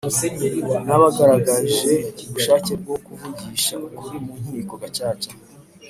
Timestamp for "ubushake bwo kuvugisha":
2.25-3.73